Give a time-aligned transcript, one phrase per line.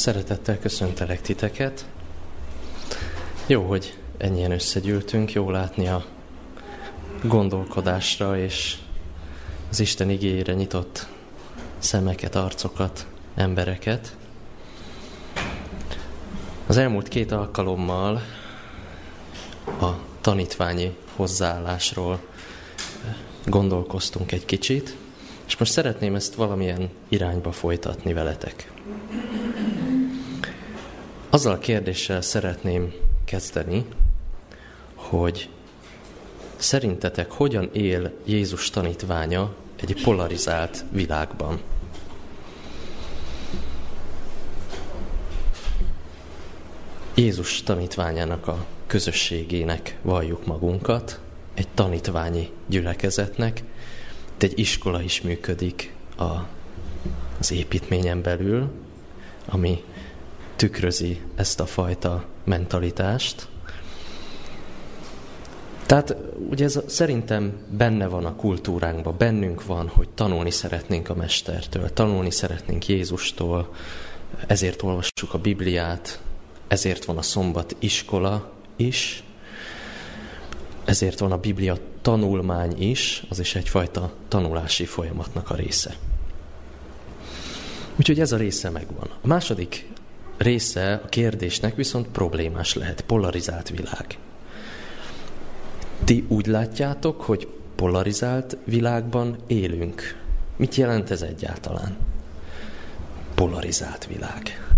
[0.00, 1.86] Szeretettel köszöntelek titeket.
[3.46, 6.04] Jó, hogy ennyien összegyűltünk, jó látni a
[7.22, 8.76] gondolkodásra és
[9.70, 11.06] az Isten igényére nyitott
[11.78, 14.16] szemeket, arcokat, embereket.
[16.66, 18.22] Az elmúlt két alkalommal
[19.80, 19.90] a
[20.20, 22.20] tanítványi hozzáállásról
[23.44, 24.96] gondolkoztunk egy kicsit,
[25.46, 28.72] és most szeretném ezt valamilyen irányba folytatni veletek.
[31.32, 32.94] Azzal a kérdéssel szeretném
[33.24, 33.84] kezdeni,
[34.94, 35.48] hogy
[36.56, 41.60] szerintetek hogyan él Jézus tanítványa egy polarizált világban?
[47.14, 51.20] Jézus tanítványának a közösségének valljuk magunkat,
[51.54, 53.62] egy tanítványi gyülekezetnek,
[54.38, 56.30] de egy iskola is működik a,
[57.38, 58.70] az építményen belül,
[59.46, 59.84] ami
[60.60, 63.48] tükrözi ezt a fajta mentalitást.
[65.86, 66.16] Tehát
[66.50, 72.30] ugye ez szerintem benne van a kultúránkban, bennünk van, hogy tanulni szeretnénk a Mestertől, tanulni
[72.30, 73.74] szeretnénk Jézustól,
[74.46, 76.20] ezért olvassuk a Bibliát,
[76.68, 79.22] ezért van a szombat iskola is,
[80.84, 85.96] ezért van a Biblia tanulmány is, az is egyfajta tanulási folyamatnak a része.
[87.96, 89.08] Úgyhogy ez a része megvan.
[89.20, 89.88] A második
[90.40, 94.18] része a kérdésnek viszont problémás lehet, polarizált világ.
[96.04, 100.18] Ti úgy látjátok, hogy polarizált világban élünk.
[100.56, 101.96] Mit jelent ez egyáltalán?
[103.34, 104.68] Polarizált világ.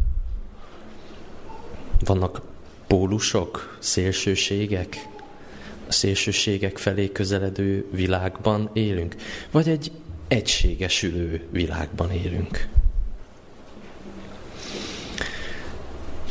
[2.04, 2.40] Vannak
[2.86, 5.08] pólusok, szélsőségek,
[5.88, 9.14] a szélsőségek felé közeledő világban élünk,
[9.50, 9.92] vagy egy
[10.28, 12.68] egységesülő világban élünk.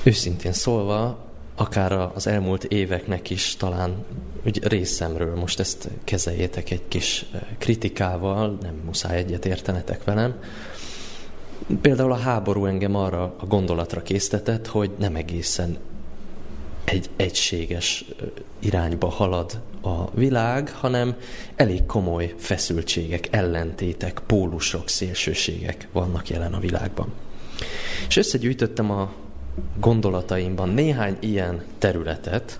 [0.03, 1.17] Őszintén szólva,
[1.55, 4.05] akár az elmúlt éveknek is talán
[4.45, 7.25] úgy részemről most ezt kezeljétek egy kis
[7.57, 10.35] kritikával, nem muszáj egyet értenetek velem.
[11.81, 15.77] Például a háború engem arra a gondolatra késztetett, hogy nem egészen
[16.83, 18.05] egy egységes
[18.59, 21.15] irányba halad a világ, hanem
[21.55, 27.13] elég komoly feszültségek, ellentétek, pólusok, szélsőségek vannak jelen a világban.
[28.07, 29.11] És összegyűjtöttem a
[29.79, 32.59] gondolataimban néhány ilyen területet,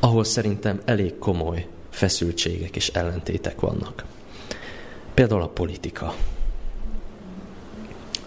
[0.00, 4.04] ahol szerintem elég komoly feszültségek és ellentétek vannak.
[5.14, 6.14] Például a politika.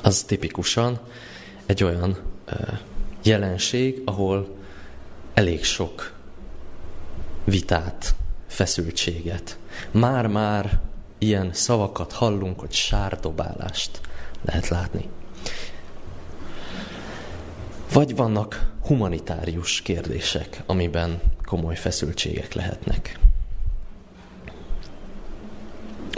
[0.02, 1.00] Az tipikusan
[1.66, 2.18] egy olyan
[3.24, 4.56] jelenség, ahol
[5.34, 6.14] elég sok
[7.44, 8.16] vitát,
[8.48, 9.58] feszültséget.
[9.92, 10.80] Már-már
[11.18, 14.02] ilyen szavakat hallunk, hogy sárdobálást
[14.46, 15.10] lehet látni.
[17.94, 23.20] Vagy vannak humanitárius kérdések, amiben komoly feszültségek lehetnek.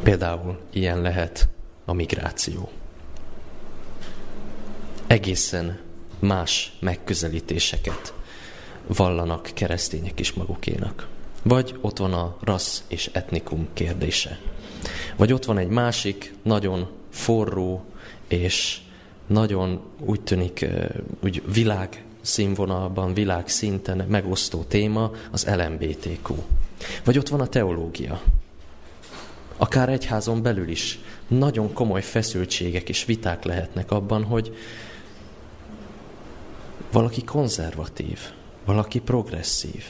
[0.04, 1.48] Például ilyen lehet
[1.86, 2.70] a migráció.
[5.08, 5.80] Egészen
[6.20, 8.14] más megközelítéseket
[8.88, 11.08] vallanak keresztények is magukénak.
[11.44, 14.40] Vagy ott van a rassz és etnikum kérdése.
[15.16, 17.86] Vagy ott van egy másik, nagyon forró
[18.28, 18.80] és
[19.28, 20.66] nagyon úgy tűnik,
[21.24, 26.36] úgy világ színvonalban, világ szinten megosztó téma az LMBTQ.
[27.04, 28.22] Vagy ott van a teológia.
[29.58, 34.56] Akár egyházon belül is nagyon komoly feszültségek és viták lehetnek abban, hogy
[36.92, 38.20] valaki konzervatív,
[38.66, 39.84] valaki progresszív,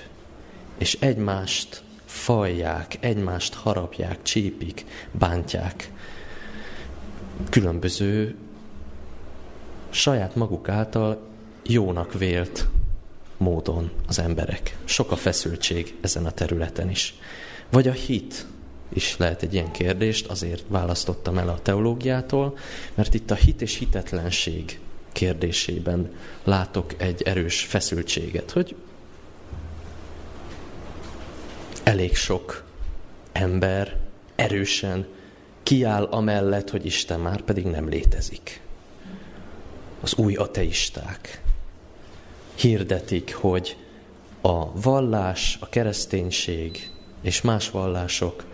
[0.78, 5.92] és egymást fajják, egymást harapják, csípik, bántják
[7.50, 8.36] különböző
[9.96, 11.22] saját maguk által
[11.66, 12.68] jónak vélt
[13.38, 14.78] módon az emberek.
[14.86, 17.16] Sok a feszültség ezen a területen is.
[17.70, 18.46] Vagy a hit
[18.94, 22.58] is lehet egy ilyen kérdést, azért választottam el a teológiától,
[22.94, 24.80] mert itt a hit és hitetlenség
[25.12, 26.12] kérdésében
[26.44, 28.76] látok egy erős feszültséget, hogy
[31.84, 32.64] elég sok
[33.32, 33.98] ember
[34.36, 35.06] erősen
[35.64, 38.64] kiáll amellett, hogy Isten már pedig nem létezik
[40.02, 41.42] az új ateisták
[42.56, 43.78] hirdetik, hogy
[44.42, 46.90] a vallás, a kereszténység
[47.22, 48.46] és más vallások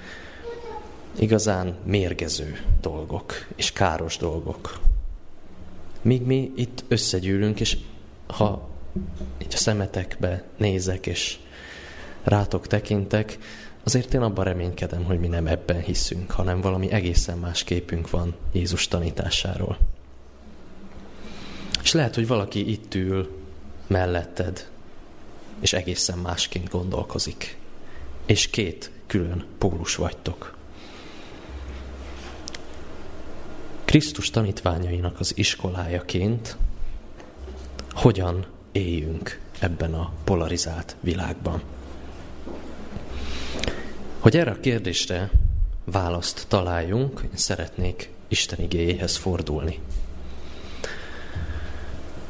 [1.20, 4.80] igazán mérgező dolgok és káros dolgok.
[6.02, 7.78] Míg mi itt összegyűlünk, és
[8.28, 8.70] ha
[9.42, 11.40] így a szemetekbe nézek, és
[12.24, 13.38] rátok tekintek,
[13.84, 18.36] azért én abban reménykedem, hogy mi nem ebben hiszünk, hanem valami egészen más képünk van
[18.52, 19.78] Jézus tanításáról.
[21.84, 23.40] És lehet, hogy valaki itt ül
[23.88, 24.70] melletted,
[25.60, 27.58] és egészen másként gondolkozik.
[28.26, 30.56] És két külön pólus vagytok.
[33.86, 36.58] Krisztus tanítványainak az iskolájaként
[37.92, 41.62] hogyan éljünk ebben a polarizált világban.
[44.20, 45.32] Hogy erre a kérdésre
[45.84, 49.80] választ találjunk, én szeretnék Isten igéjéhez fordulni.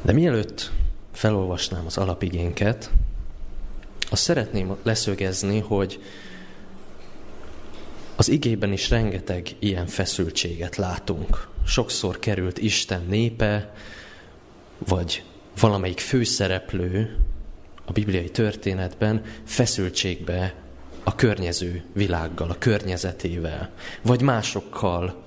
[0.01, 0.71] De mielőtt
[1.12, 2.92] felolvasnám az alapigénket,
[4.09, 6.01] azt szeretném leszögezni, hogy
[8.15, 11.48] az igében is rengeteg ilyen feszültséget látunk.
[11.65, 13.74] Sokszor került Isten népe,
[14.77, 15.24] vagy
[15.59, 17.18] valamelyik főszereplő
[17.86, 20.53] a bibliai történetben feszültségbe
[21.03, 23.69] a környező világgal, a környezetével,
[24.01, 25.24] vagy másokkal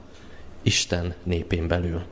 [0.63, 2.03] Isten népén belül.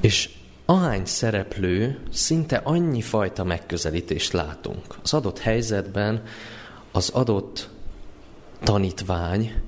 [0.00, 0.30] És
[0.66, 4.98] ahány szereplő, szinte annyi fajta megközelítést látunk.
[5.02, 6.22] Az adott helyzetben
[6.92, 7.68] az adott
[8.62, 9.62] tanítvány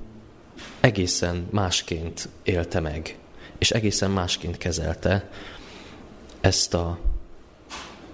[0.79, 3.17] egészen másként élte meg,
[3.57, 5.29] és egészen másként kezelte
[6.41, 6.99] ezt a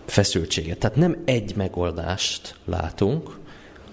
[0.06, 0.78] feszültséget.
[0.78, 3.38] Tehát nem egy megoldást látunk,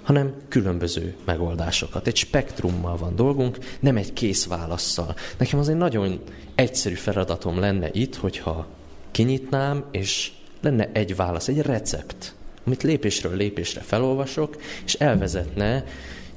[0.02, 2.06] hanem különböző megoldásokat.
[2.06, 5.14] Egy spektrummal van dolgunk, nem egy kész válaszsal.
[5.38, 6.20] Nekem az egy nagyon
[6.54, 8.66] egyszerű feladatom lenne itt, hogyha
[9.10, 12.34] kinyitnám, és lenne egy válasz, egy recept,
[12.64, 15.84] amit lépésről lépésre felolvasok, és elvezetne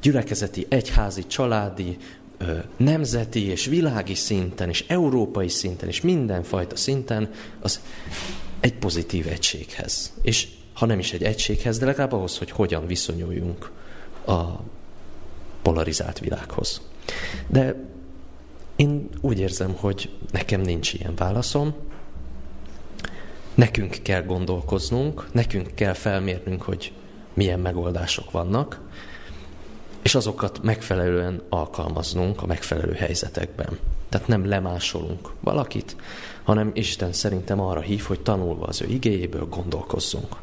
[0.02, 1.98] gyülekezeti, egyházi, családi,
[2.78, 7.80] nemzeti és világi szinten, és európai szinten, és mindenfajta szinten az
[8.60, 10.14] egy pozitív egységhez.
[10.22, 13.72] És ha nem is egy egységhez, de legalább ahhoz, hogy hogyan viszonyuljunk
[14.25, 14.44] a
[15.62, 16.81] polarizált világhoz.
[17.48, 17.75] De
[18.75, 21.74] én úgy érzem, hogy nekem nincs ilyen válaszom.
[23.55, 26.94] Nekünk kell gondolkoznunk, nekünk kell felmérnünk, hogy
[27.33, 28.79] milyen megoldások vannak,
[30.01, 33.77] és azokat megfelelően alkalmaznunk a megfelelő helyzetekben.
[34.09, 35.95] Tehát nem lemásolunk valakit,
[36.44, 40.35] hanem Isten szerintem arra hív, hogy tanulva az ő igéjéből gondolkozzunk.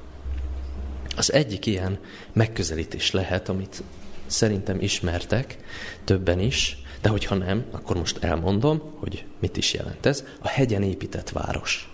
[1.17, 1.99] Az egyik ilyen
[2.33, 3.83] megközelítés lehet, amit
[4.27, 5.59] szerintem ismertek
[6.05, 10.25] többen is, de hogyha nem, akkor most elmondom, hogy mit is jelent ez.
[10.41, 11.90] A hegyen épített város.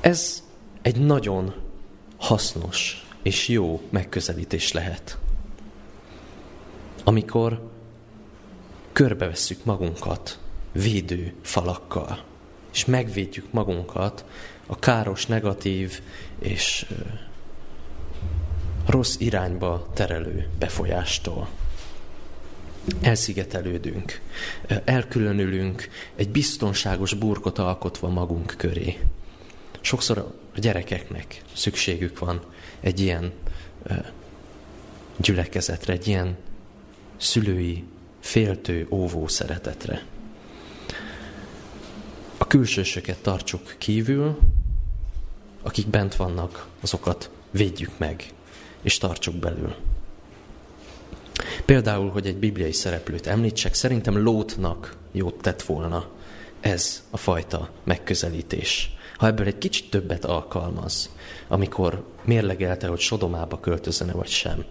[0.00, 0.42] Ez
[0.82, 1.54] egy nagyon
[2.16, 5.18] hasznos és jó megközelítés lehet
[7.08, 7.70] amikor
[8.92, 10.38] körbevesszük magunkat
[10.72, 12.24] védő falakkal,
[12.72, 14.24] és megvédjük magunkat
[14.66, 16.00] a káros, negatív
[16.38, 16.86] és
[18.86, 21.48] rossz irányba terelő befolyástól.
[23.00, 24.20] Elszigetelődünk,
[24.84, 28.98] elkülönülünk, egy biztonságos burkot alkotva magunk köré.
[29.88, 30.18] Sokszor
[30.54, 32.40] a gyerekeknek szükségük van
[32.80, 33.32] egy ilyen
[35.16, 36.36] gyülekezetre, egy ilyen
[37.16, 37.84] szülői
[38.20, 40.04] féltő, óvó szeretetre.
[42.38, 44.38] A külsősöket tartsuk kívül,
[45.62, 48.32] akik bent vannak, azokat védjük meg,
[48.82, 49.74] és tartsuk belül.
[51.64, 56.08] Például, hogy egy bibliai szereplőt említsek, szerintem Lótnak jót tett volna
[56.60, 58.97] ez a fajta megközelítés.
[59.18, 61.10] Ha ebből egy kicsit többet alkalmaz,
[61.48, 64.64] amikor mérlegelte, hogy Sodomába költözene vagy sem,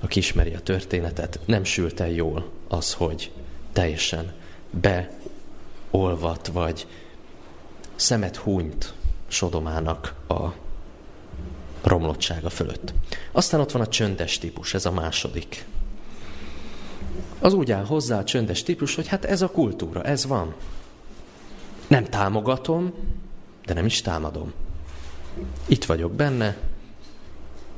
[0.00, 3.32] aki ismeri a történetet, nem sült el jól az, hogy
[3.72, 4.32] teljesen
[5.90, 6.86] beolvat, vagy
[7.94, 8.94] szemet húnyt
[9.28, 10.48] Sodomának a
[11.82, 12.94] romlottsága fölött.
[13.32, 15.64] Aztán ott van a csöndes típus, ez a második.
[17.38, 20.54] Az úgy áll hozzá a csöndes típus, hogy hát ez a kultúra, ez van.
[21.86, 22.92] Nem támogatom,
[23.66, 24.52] de nem is támadom.
[25.66, 26.56] Itt vagyok benne,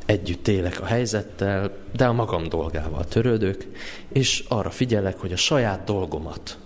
[0.06, 3.66] együtt élek a helyzettel, de a magam dolgával törődök,
[4.08, 6.58] és arra figyelek, hogy a saját dolgomat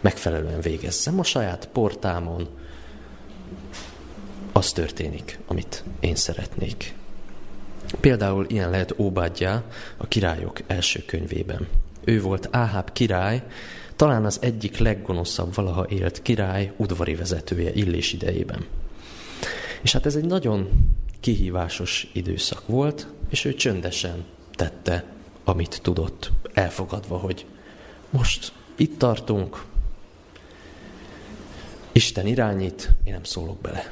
[0.00, 1.18] megfelelően végezzem.
[1.18, 2.48] A saját portámon
[4.52, 6.94] az történik, amit én szeretnék.
[8.00, 9.62] Például ilyen lehet Óbádjá
[9.96, 11.68] a királyok első könyvében.
[12.04, 13.42] Ő volt Áháb király,
[13.96, 18.66] talán az egyik leggonoszabb valaha élt király udvari vezetője Illés idejében.
[19.82, 20.68] És hát ez egy nagyon
[21.20, 25.04] kihívásos időszak volt, és ő csöndesen tette,
[25.44, 27.46] amit tudott, elfogadva, hogy
[28.10, 29.64] most itt tartunk,
[31.92, 33.88] Isten irányít, én nem szólok bele.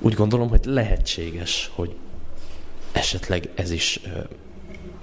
[0.00, 1.94] Úgy gondolom, hogy lehetséges, hogy
[2.92, 4.00] esetleg ez is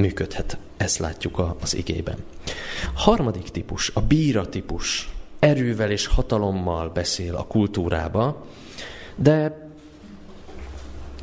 [0.02, 0.58] működhet.
[0.78, 2.18] Ezt látjuk az igében.
[2.94, 5.10] Harmadik típus, a bíra típus.
[5.40, 8.46] erővel és hatalommal beszél a kultúrába,
[9.16, 9.70] de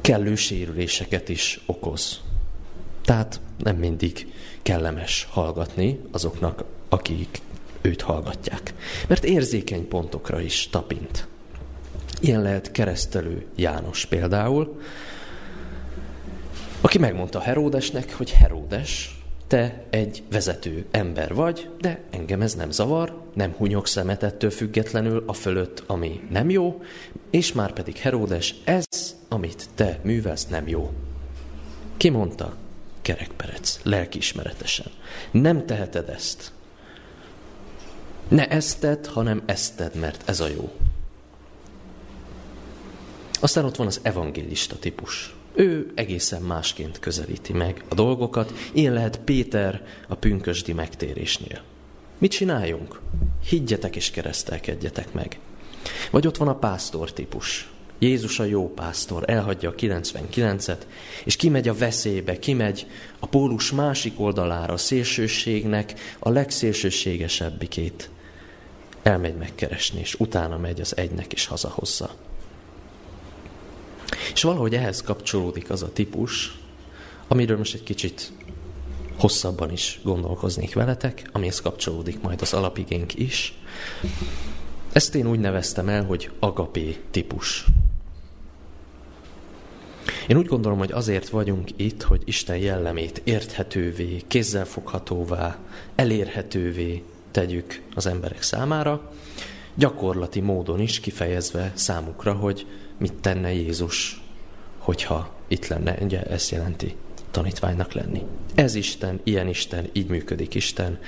[0.00, 2.20] kellő sérüléseket is okoz.
[3.02, 4.32] Tehát nem mindig
[4.62, 7.40] kellemes hallgatni azoknak, akik
[7.80, 8.75] őt hallgatják.
[9.08, 11.26] Mert érzékeny pontokra is tapint.
[12.20, 14.80] Ilyen lehet keresztelő János például,
[16.80, 23.23] aki megmondta Heródesnek, hogy Heródes, te egy vezető ember vagy, de engem ez nem zavar,
[23.35, 26.82] nem hunyok szemet ettől függetlenül a fölött, ami nem jó,
[27.30, 30.92] és már pedig Heródes, ez, amit te művelsz, nem jó.
[31.97, 32.56] Ki mondta?
[33.02, 34.87] Kerekperec, lelkiismeretesen.
[35.30, 36.52] Nem teheted ezt.
[38.28, 40.73] Ne ezt tedd, hanem ezt tedd, mert ez a jó.
[43.40, 45.37] Aztán ott van az evangélista típus.
[45.58, 48.52] Ő egészen másként közelíti meg a dolgokat.
[48.72, 51.62] Ilyen lehet Péter a pünkösdi megtérésnél.
[52.18, 53.00] Mit csináljunk?
[53.48, 55.38] Higgyetek és keresztelkedjetek meg.
[56.10, 57.70] Vagy ott van a pásztor típus.
[57.98, 60.80] Jézus a jó pásztor, elhagyja a 99-et,
[61.24, 62.86] és kimegy a veszélybe, kimegy
[63.18, 68.10] a pólus másik oldalára, a szélsőségnek a legszélsőségesebbikét.
[69.02, 72.27] Elmegy megkeresni, és utána megy az egynek is hazahozza.
[74.32, 76.58] És valahogy ehhez kapcsolódik az a típus,
[77.28, 78.32] amiről most egy kicsit
[79.18, 83.58] hosszabban is gondolkoznék veletek, amihez kapcsolódik majd az alapigénk is.
[84.92, 87.66] Ezt én úgy neveztem el, hogy agapé típus.
[90.26, 95.58] Én úgy gondolom, hogy azért vagyunk itt, hogy Isten jellemét érthetővé, kézzelfoghatóvá,
[95.94, 99.12] elérhetővé tegyük az emberek számára,
[99.75, 102.66] gyakorlati módon is kifejezve számukra, hogy
[102.98, 104.22] mit tenne Jézus,
[104.78, 105.98] hogyha itt lenne.
[106.00, 106.96] Ugye ezt jelenti
[107.30, 108.22] tanítványnak lenni.
[108.54, 110.98] Ez Isten, ilyen Isten, így működik Isten,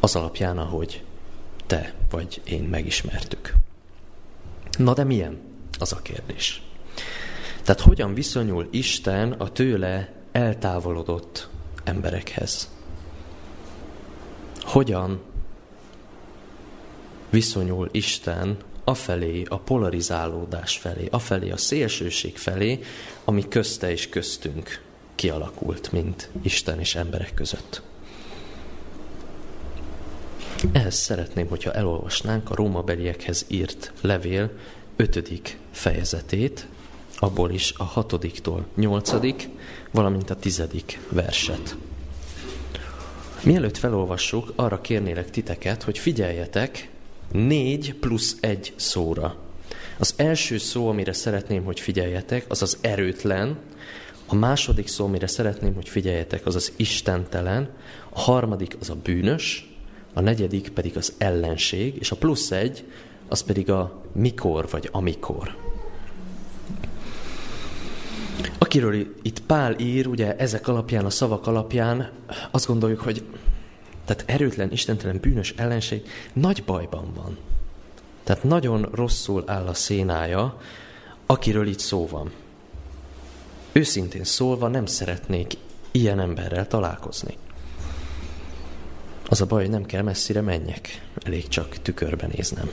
[0.00, 1.02] az alapján, ahogy
[1.66, 3.54] te vagy én megismertük.
[4.78, 5.38] Na de milyen?
[5.78, 6.62] Az a kérdés.
[7.62, 11.48] Tehát hogyan viszonyul Isten a tőle eltávolodott
[11.84, 12.70] emberekhez?
[14.60, 15.20] Hogyan
[17.30, 18.56] viszonyul Isten
[18.88, 22.80] afelé, a polarizálódás felé, afelé, a szélsőség felé,
[23.24, 24.82] ami közte és köztünk
[25.14, 27.82] kialakult, mint Isten és emberek között.
[30.72, 34.50] Ehhez szeretném, hogyha elolvasnánk a Róma beliekhez írt levél
[34.96, 36.66] ötödik fejezetét,
[37.16, 39.48] abból is a hatodiktól nyolcadik,
[39.90, 41.76] valamint a tizedik verset.
[43.42, 46.90] Mielőtt felolvassuk, arra kérnélek titeket, hogy figyeljetek
[47.32, 49.36] négy plusz egy szóra.
[49.98, 53.58] Az első szó, amire szeretném, hogy figyeljetek, az az erőtlen,
[54.26, 57.70] a második szó, amire szeretném, hogy figyeljetek, az az istentelen,
[58.08, 59.74] a harmadik az a bűnös,
[60.14, 62.84] a negyedik pedig az ellenség, és a plusz egy,
[63.28, 65.56] az pedig a mikor vagy amikor.
[68.58, 72.10] Akiről itt Pál ír, ugye ezek alapján, a szavak alapján
[72.50, 73.24] azt gondoljuk, hogy
[74.06, 77.38] tehát erőtlen, istentelen, bűnös ellenség nagy bajban van.
[78.24, 80.60] Tehát nagyon rosszul áll a szénája,
[81.26, 82.32] akiről itt szó van.
[83.72, 85.52] Őszintén szólva nem szeretnék
[85.90, 87.36] ilyen emberrel találkozni.
[89.28, 92.70] Az a baj, hogy nem kell messzire menjek, elég csak tükörben néznem.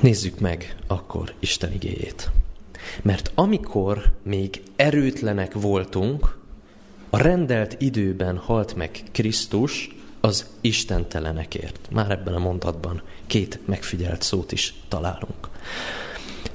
[0.00, 2.30] Nézzük meg akkor Isten igéjét.
[3.02, 6.38] Mert amikor még erőtlenek voltunk,
[7.10, 11.88] a rendelt időben halt meg Krisztus az istentelenekért.
[11.90, 15.48] Már ebben a mondatban két megfigyelt szót is találunk.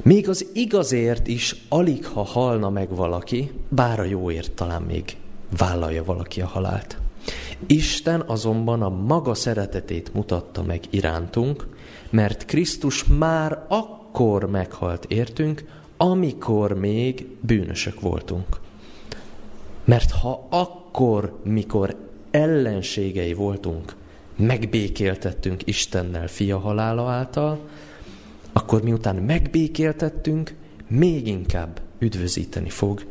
[0.02, 5.18] Még az igazért is alig, ha halna meg valaki, bár a jóért talán még
[5.58, 6.98] vállalja valaki a halált.
[7.68, 11.68] Isten azonban a maga szeretetét mutatta meg irántunk,
[12.10, 15.64] mert Krisztus már akkor meghalt értünk,
[15.98, 18.61] amikor még bűnösök voltunk.
[19.84, 21.96] Mert ha akkor, mikor
[22.32, 23.96] ellenségei voltunk,
[24.36, 27.70] megbékéltettünk Istennel fia halála által,
[28.54, 30.56] akkor miután megbékéltettünk,
[30.88, 33.06] még inkább üdvözíteni fog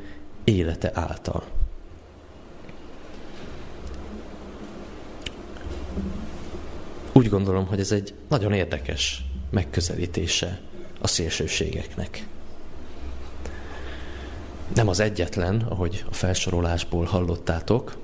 [0.44, 1.44] élete által.
[7.12, 10.60] Úgy gondolom, hogy ez egy nagyon érdekes megközelítése
[11.00, 12.26] a szélsőségeknek.
[14.74, 17.96] Nem az egyetlen, ahogy a felsorolásból hallottátok,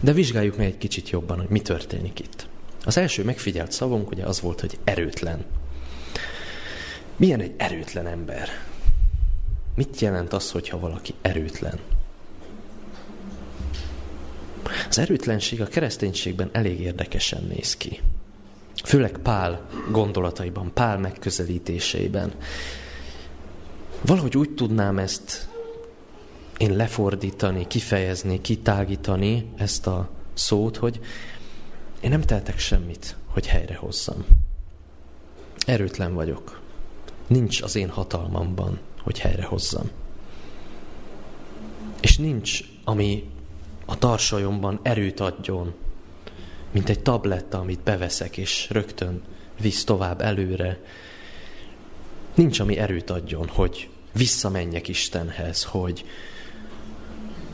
[0.00, 2.46] de vizsgáljuk meg egy kicsit jobban, hogy mi történik itt.
[2.84, 5.44] Az első megfigyelt szavunk ugye az volt, hogy erőtlen.
[7.16, 8.48] Milyen egy erőtlen ember?
[9.74, 11.78] Mit jelent az, hogyha valaki erőtlen?
[14.88, 18.00] Az erőtlenség a kereszténységben elég érdekesen néz ki.
[18.84, 22.32] Főleg Pál gondolataiban, Pál megközelítéseiben.
[24.00, 25.48] Valahogy úgy tudnám ezt
[26.62, 31.00] én lefordítani, kifejezni, kitágítani ezt a szót, hogy
[32.00, 34.26] én nem tehetek semmit, hogy helyrehozzam.
[35.66, 36.60] Erőtlen vagyok.
[37.26, 39.90] Nincs az én hatalmamban, hogy helyrehozzam.
[42.00, 43.30] És nincs, ami
[43.86, 45.74] a tarsajomban erőt adjon,
[46.70, 49.22] mint egy tabletta, amit beveszek, és rögtön
[49.60, 50.80] visz tovább előre.
[52.34, 56.04] Nincs, ami erőt adjon, hogy visszamenjek Istenhez, hogy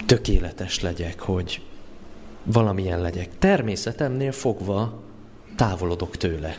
[0.09, 1.63] tökéletes legyek, hogy
[2.43, 3.39] valamilyen legyek.
[3.39, 5.03] Természetemnél fogva
[5.57, 6.59] távolodok tőle.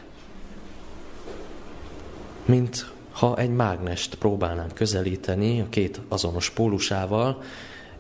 [2.46, 7.42] Mint ha egy mágnest próbálnám közelíteni a két azonos pólusával,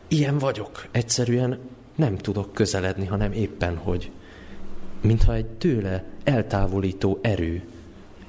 [0.07, 0.87] ilyen vagyok.
[0.91, 1.59] Egyszerűen
[1.95, 4.11] nem tudok közeledni, hanem éppen, hogy
[5.01, 7.63] mintha egy tőle eltávolító erő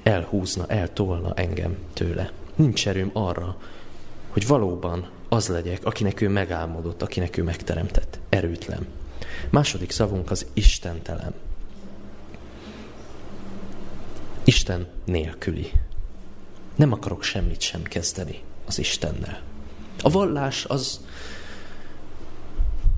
[0.03, 2.31] elhúzna, eltolna engem tőle.
[2.55, 3.57] Nincs erőm arra,
[4.29, 8.19] hogy valóban az legyek, akinek ő megálmodott, akinek ő megteremtett.
[8.29, 8.87] Erőtlen.
[9.49, 11.33] Második szavunk az istentelen.
[14.43, 15.71] Isten nélküli.
[16.75, 19.41] Nem akarok semmit sem kezdeni az Istennel.
[20.01, 21.05] A vallás az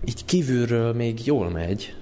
[0.05, 1.95] így kívülről még jól megy,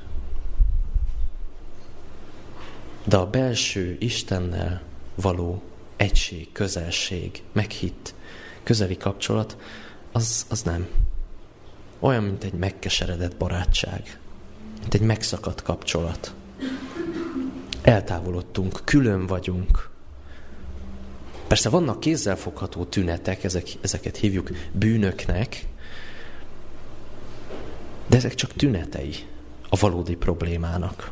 [3.03, 4.81] de a belső Istennel
[5.15, 5.61] való
[5.95, 8.13] egység, közelség, meghitt,
[8.63, 9.57] közeli kapcsolat,
[10.11, 10.87] az, az nem.
[11.99, 14.19] Olyan, mint egy megkeseredett barátság,
[14.79, 16.33] mint egy megszakadt kapcsolat.
[17.81, 19.89] Eltávolodtunk, külön vagyunk.
[21.47, 25.67] Persze vannak kézzelfogható tünetek, ezek, ezeket hívjuk bűnöknek,
[28.07, 29.15] de ezek csak tünetei
[29.69, 31.11] a valódi problémának.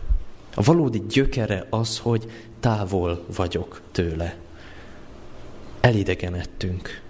[0.56, 4.38] A valódi gyökere az, hogy távol vagyok tőle.
[5.80, 7.02] Elidegenedtünk.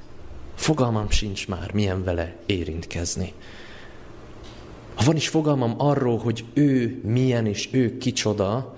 [0.60, 3.34] Fogalmam sincs már, milyen vele érintkezni.
[4.96, 8.76] Ha van is fogalmam arról, hogy ő milyen és ő kicsoda,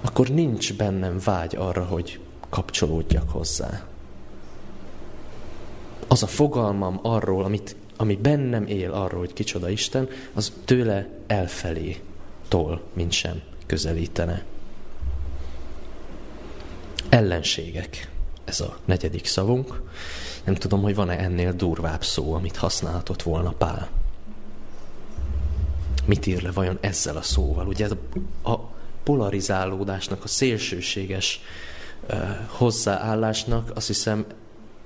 [0.00, 3.86] akkor nincs bennem vágy arra, hogy kapcsolódjak hozzá.
[6.08, 12.00] Az a fogalmam arról, amit, ami bennem él arról, hogy kicsoda Isten, az tőle elfelé
[12.48, 14.44] tol, mint sem közelítene.
[17.08, 18.12] Ellenségek
[18.44, 19.82] ez a negyedik szavunk.
[20.44, 23.88] Nem tudom, hogy van-e ennél durvább szó, amit használhatott volna Pál.
[26.06, 27.66] Mit ír le vajon ezzel a szóval?
[27.66, 27.88] Ugye
[28.42, 28.58] a
[29.02, 31.40] polarizálódásnak, a szélsőséges
[32.10, 34.26] uh, hozzáállásnak azt hiszem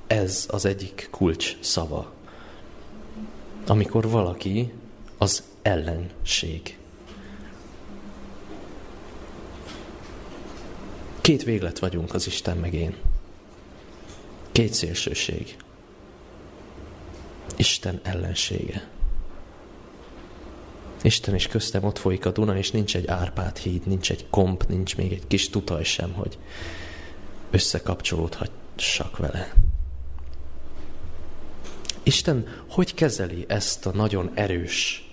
[0.06, 2.12] ez az egyik kulcs szava.
[3.66, 4.72] Amikor valaki
[5.18, 6.78] az ellenség.
[11.20, 13.07] Két véglet vagyunk az Isten meg én.
[14.58, 15.56] Két szélsőség.
[17.56, 18.88] Isten ellensége.
[21.02, 24.66] Isten is köztem ott folyik a Duna, és nincs egy Árpád híd, nincs egy komp,
[24.68, 26.38] nincs még egy kis tutaj sem, hogy
[27.50, 29.54] összekapcsolódhassak vele.
[32.02, 35.10] Isten hogy kezeli ezt a nagyon erős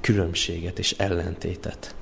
[0.00, 1.94] különbséget és ellentétet?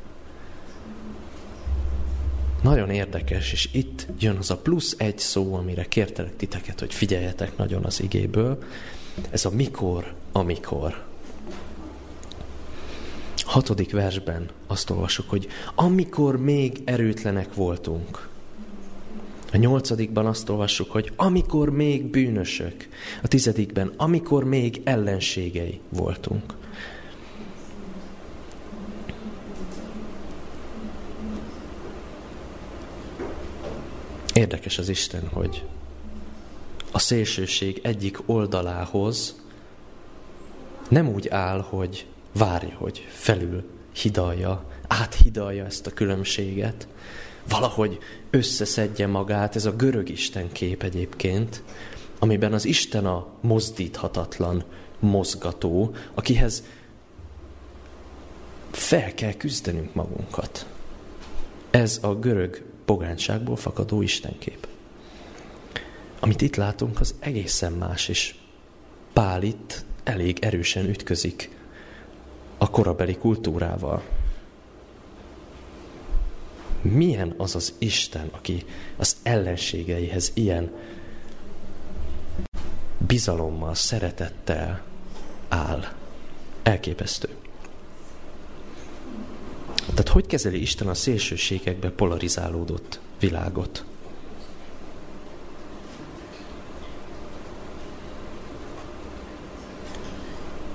[2.62, 7.56] Nagyon érdekes, és itt jön az a plusz egy szó, amire kértelek titeket, hogy figyeljetek
[7.56, 8.62] nagyon az igéből.
[9.30, 11.04] Ez a mikor, amikor.
[13.36, 18.28] Hatodik versben azt olvasok, hogy amikor még erőtlenek voltunk.
[19.52, 22.88] A nyolcadikban azt olvassuk, hogy amikor még bűnösök.
[23.22, 26.54] A tizedikben, amikor még ellenségei voltunk.
[34.32, 35.64] Érdekes az Isten, hogy
[36.92, 39.40] a szélsőség egyik oldalához
[40.88, 46.88] nem úgy áll, hogy várja, hogy felül hidalja, áthidalja ezt a különbséget,
[47.48, 47.98] valahogy
[48.30, 51.62] összeszedje magát, ez a görög Isten kép egyébként,
[52.18, 54.64] amiben az Isten a mozdíthatatlan
[54.98, 56.64] mozgató, akihez
[58.70, 60.66] fel kell küzdenünk magunkat.
[61.70, 64.66] Ez a görög pogányságból fakadó istenkép.
[66.20, 68.34] Amit itt látunk, az egészen más, és
[69.12, 71.50] Pál itt elég erősen ütközik
[72.58, 74.02] a korabeli kultúrával.
[76.82, 78.64] Milyen az az Isten, aki
[78.96, 80.70] az ellenségeihez ilyen
[82.98, 84.82] bizalommal, szeretettel
[85.48, 85.84] áll?
[86.62, 87.41] Elképesztő.
[89.94, 93.84] Tehát hogy kezeli Isten a szélsőségekbe polarizálódott világot?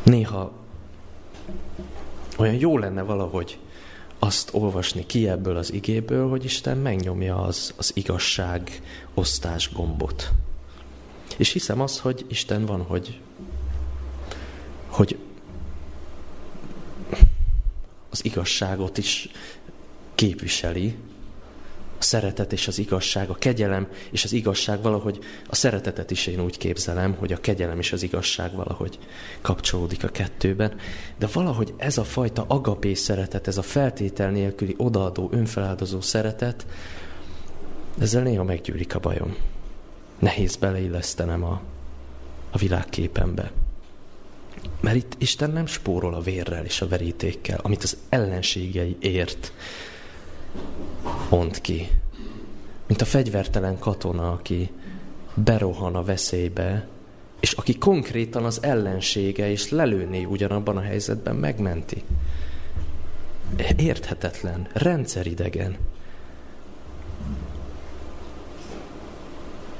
[0.03, 0.51] Néha
[2.38, 3.60] olyan jó lenne valahogy
[4.19, 8.82] azt olvasni ki ebből az igéből, hogy Isten megnyomja az, az igazság
[9.13, 10.32] osztás gombot.
[11.38, 13.21] És hiszem azt, hogy Isten van, hogy,
[18.10, 19.29] az igazságot is
[20.15, 20.95] képviseli,
[21.99, 26.39] a szeretet és az igazság, a kegyelem és az igazság valahogy, a szeretetet is én
[26.41, 28.99] úgy képzelem, hogy a kegyelem és az igazság valahogy
[29.41, 30.75] kapcsolódik a kettőben,
[31.17, 36.65] de valahogy ez a fajta agapé szeretet, ez a feltétel nélküli odaadó, önfeláldozó szeretet,
[37.99, 39.35] ezzel néha meggyűlik a bajom.
[40.19, 41.61] Nehéz beleillesztenem a,
[42.51, 43.51] a világképembe.
[44.79, 49.53] Mert itt Isten nem spórol a vérrel és a verítékkel, amit az ellenségei ért,
[51.29, 51.87] mond ki.
[52.87, 54.69] Mint a fegyvertelen katona, aki
[55.33, 56.87] berohan a veszélybe,
[57.39, 62.03] és aki konkrétan az ellensége, és lelőné ugyanabban a helyzetben megmenti.
[63.77, 65.77] Érthetetlen, rendszeridegen.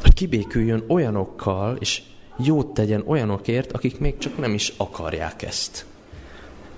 [0.02, 2.02] Hogy kibéküljön olyanokkal, és
[2.38, 5.86] jót tegyen olyanokért, akik még csak nem is akarják ezt.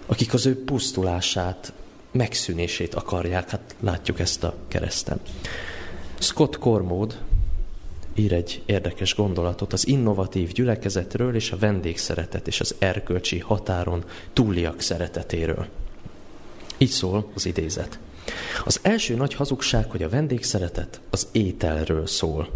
[0.06, 1.74] Akik az ő pusztulását
[2.12, 5.20] megszűnését akarják, hát látjuk ezt a kereszten.
[6.20, 7.16] Scott Cormode
[8.14, 14.82] ír egy érdekes gondolatot az innovatív gyülekezetről és a vendégszeretet és az erkölcsi határon túliak
[14.82, 15.68] szeretetéről.
[16.78, 18.00] Így szól az idézet.
[18.66, 22.50] Az első nagy hazugság, hogy a vendégszeretet az ételről szól.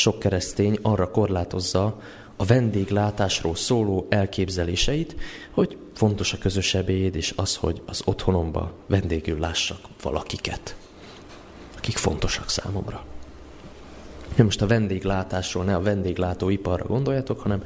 [0.00, 2.00] Sok keresztény arra korlátozza
[2.36, 5.16] a vendéglátásról szóló elképzeléseit,
[5.50, 10.76] hogy fontos a közös ebéd, és az, hogy az otthonomba vendégül lássak valakiket,
[11.76, 13.04] akik fontosak számomra.
[14.36, 17.64] Nem most a vendéglátásról, ne a vendéglátóiparra gondoljatok, hanem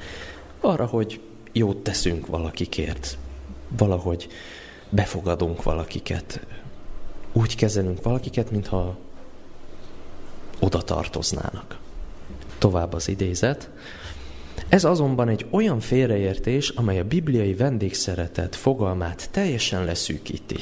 [0.61, 1.21] arra, hogy
[1.53, 3.19] jót teszünk valakikért,
[3.77, 4.29] valahogy
[4.89, 6.47] befogadunk valakiket,
[7.33, 8.97] úgy kezelünk valakiket, mintha
[10.61, 11.83] oda tartoznának.
[12.65, 13.71] Tovább az idézet.
[14.69, 20.57] Ez azonban egy olyan félreértés, amely a bibliai vendégszeretet fogalmát teljesen leszűkíti.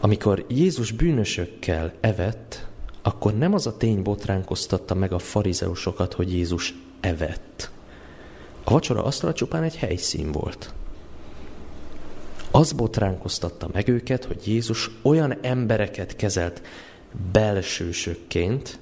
[0.00, 2.66] Amikor Jézus bűnösökkel evett,
[3.02, 7.70] akkor nem az a tény botránkoztatta meg a farizeusokat, hogy Jézus evett.
[8.64, 10.74] A vacsora asztala csupán egy helyszín volt.
[12.50, 16.62] Az botránkoztatta meg őket, hogy Jézus olyan embereket kezelt
[17.32, 18.80] belsősökként,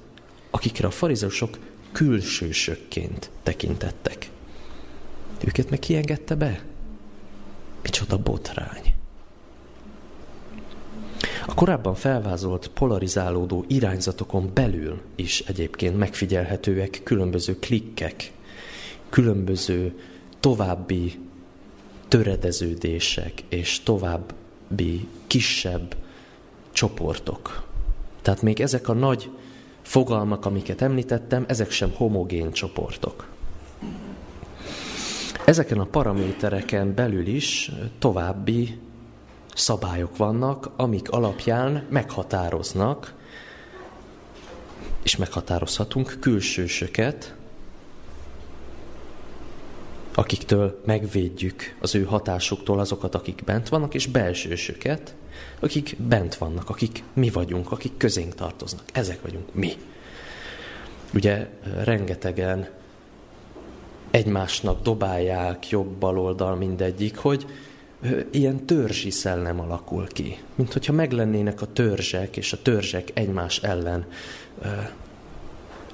[0.51, 1.57] akikre a farizeusok
[1.91, 4.29] külsősökként tekintettek.
[5.45, 6.63] Őket meg kiengedte be?
[7.81, 8.93] Micsoda botrány.
[11.45, 18.31] A korábban felvázolt polarizálódó irányzatokon belül is egyébként megfigyelhetőek különböző klikkek,
[19.09, 19.99] különböző
[20.39, 21.19] további
[22.07, 25.95] töredeződések és további kisebb
[26.71, 27.67] csoportok.
[28.21, 29.29] Tehát még ezek a nagy
[29.81, 33.27] fogalmak, amiket említettem, ezek sem homogén csoportok.
[35.45, 38.79] Ezeken a paramétereken belül is további
[39.55, 43.13] szabályok vannak, amik alapján meghatároznak,
[45.03, 47.35] és meghatározhatunk külsősöket,
[50.13, 55.15] akiktől megvédjük az ő hatásuktól azokat, akik bent vannak, és belsősöket,
[55.59, 58.83] akik bent vannak, akik mi vagyunk, akik közénk tartoznak.
[58.93, 59.73] Ezek vagyunk mi.
[61.13, 61.47] Ugye
[61.83, 62.69] rengetegen
[64.11, 67.45] egymásnak dobálják jobb baloldal mindegyik, hogy
[68.31, 70.37] ilyen törzsi szellem alakul ki.
[70.55, 74.05] Mint hogyha meglennének a törzsek, és a törzsek egymás ellen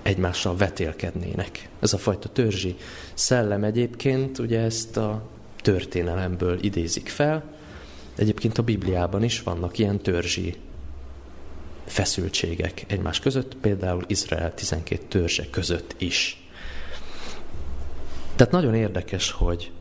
[0.02, 1.70] egymással vetélkednének.
[1.80, 2.76] Ez a fajta törzsi
[3.14, 5.22] szellem egyébként ugye ezt a
[5.62, 7.44] történelemből idézik fel,
[8.17, 10.56] Egyébként a Bibliában is vannak ilyen törzsi
[11.86, 16.47] feszültségek egymás között, például Izrael 12 törzse között is.
[18.36, 19.71] Tehát nagyon érdekes, hogy,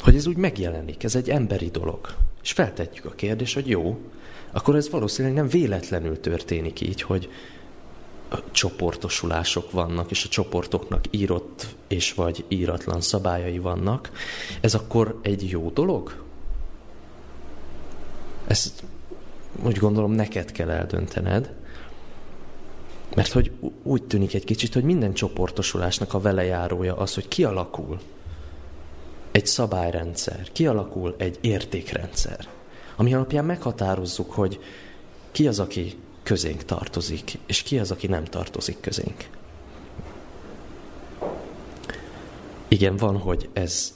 [0.00, 2.14] hogy ez úgy megjelenik, ez egy emberi dolog.
[2.42, 3.98] És feltetjük a kérdést, hogy jó,
[4.52, 7.28] akkor ez valószínűleg nem véletlenül történik így, hogy
[8.50, 14.10] csoportosulások vannak, és a csoportoknak írott és vagy íratlan szabályai vannak.
[14.60, 16.22] Ez akkor egy jó dolog?
[18.46, 18.82] Ezt
[19.62, 21.52] úgy gondolom neked kell eldöntened,
[23.14, 23.50] mert hogy
[23.82, 27.98] úgy tűnik egy kicsit, hogy minden csoportosulásnak a velejárója az, hogy kialakul.
[29.30, 32.48] egy szabályrendszer, kialakul egy értékrendszer,
[32.96, 34.60] ami alapján meghatározzuk, hogy
[35.30, 39.28] ki az, aki közénk tartozik, és ki az, aki nem tartozik közénk.
[42.68, 43.94] Igen, van, hogy ez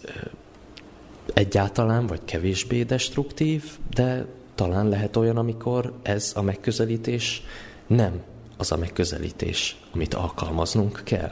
[1.34, 4.26] egyáltalán vagy kevésbé destruktív, de
[4.58, 7.42] talán lehet olyan, amikor ez a megközelítés
[7.86, 8.22] nem
[8.56, 11.30] az a megközelítés, amit alkalmaznunk kell.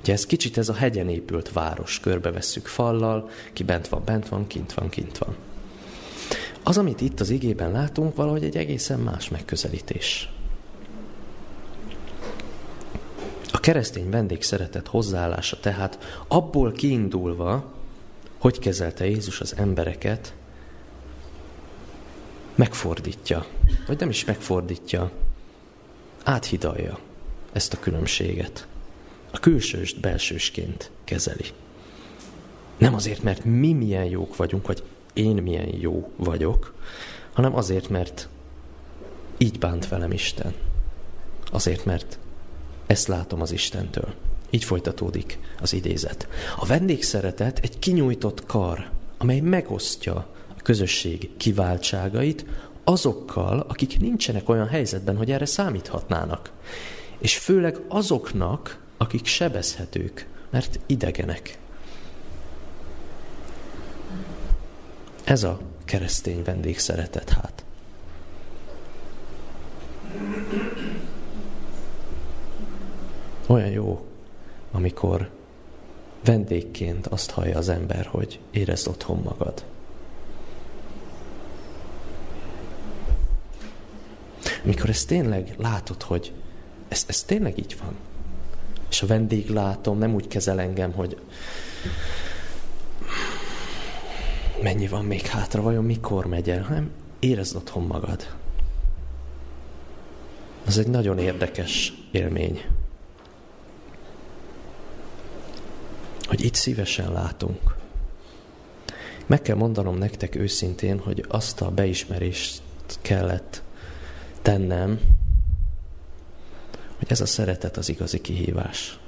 [0.00, 4.46] Ugye ez kicsit ez a hegyen épült város, körbevesszük fallal, ki bent van, bent van,
[4.46, 5.36] kint van, kint van.
[6.62, 10.32] Az, amit itt az igében látunk, valahogy egy egészen más megközelítés.
[13.52, 17.72] A keresztény vendégszeretet hozzáállása tehát abból kiindulva,
[18.38, 20.34] hogy kezelte Jézus az embereket,
[22.58, 23.46] megfordítja,
[23.86, 25.10] vagy nem is megfordítja,
[26.24, 26.98] áthidalja
[27.52, 28.66] ezt a különbséget.
[29.30, 31.44] A külsőst belsősként kezeli.
[32.78, 36.74] Nem azért, mert mi milyen jók vagyunk, vagy én milyen jó vagyok,
[37.32, 38.28] hanem azért, mert
[39.36, 40.54] így bánt velem Isten.
[41.50, 42.18] Azért, mert
[42.86, 44.14] ezt látom az Istentől.
[44.50, 46.28] Így folytatódik az idézet.
[46.56, 50.26] A vendégszeretet egy kinyújtott kar, amely megosztja
[50.68, 52.44] közösség kiváltságait
[52.84, 56.52] azokkal, akik nincsenek olyan helyzetben, hogy erre számíthatnának.
[57.18, 61.58] És főleg azoknak, akik sebezhetők, mert idegenek.
[65.24, 67.64] Ez a keresztény vendégszeretet hát.
[73.46, 74.06] Olyan jó,
[74.72, 75.30] amikor
[76.24, 79.64] vendégként azt hallja az ember, hogy érezd otthon magad.
[84.64, 86.32] Amikor ezt tényleg látod, hogy
[86.88, 87.96] ez, ez tényleg így van.
[88.90, 91.20] És a vendéglátom nem úgy kezel engem, hogy
[94.62, 98.36] mennyi van még hátra, vajon mikor megy el, hanem érezd otthon magad.
[100.66, 102.64] Ez egy nagyon érdekes élmény.
[106.26, 107.76] Hogy itt szívesen látunk.
[109.26, 112.62] Meg kell mondanom nektek őszintén, hogy azt a beismerést
[113.00, 113.62] kellett
[114.42, 115.00] tennem,
[116.98, 118.98] hogy ez a szeretet az igazi kihívás.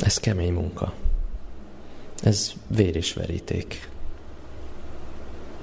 [0.00, 0.92] Ez kemény munka.
[2.22, 3.88] Ez vér és veríték.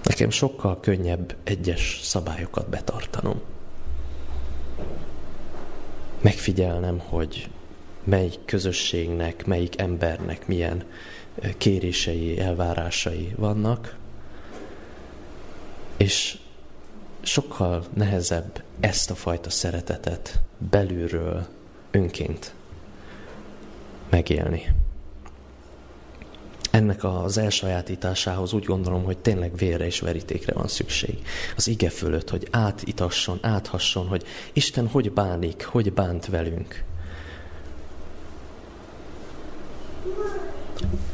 [0.04, 3.42] Nekem sokkal könnyebb egyes szabályokat betartanom.
[6.22, 7.50] Megfigyelnem, hogy
[8.04, 10.84] melyik közösségnek, melyik embernek milyen
[11.58, 13.98] kérései, elvárásai vannak,
[15.98, 16.38] és
[17.26, 21.46] sokkal nehezebb ezt a fajta szeretetet belülről
[21.92, 22.54] önként
[24.10, 24.74] megélni.
[26.72, 31.18] Ennek az elsajátításához úgy gondolom, hogy tényleg vérre és verítékre van szükség.
[31.56, 36.84] Az ige fölött, hogy átitasson, áthasson, hogy Isten hogy bánik, hogy bánt velünk.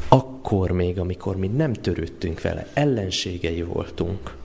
[0.08, 4.40] Akkor még, amikor mi nem törődtünk vele, ellenségei voltunk,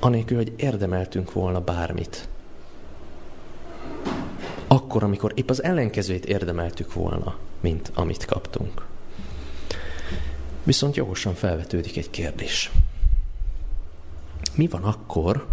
[0.00, 2.28] anélkül, hogy érdemeltünk volna bármit.
[4.66, 8.86] Akkor, amikor épp az ellenkezőjét érdemeltük volna, mint amit kaptunk.
[10.62, 12.70] Viszont jogosan felvetődik egy kérdés.
[14.54, 15.46] Mi van akkor,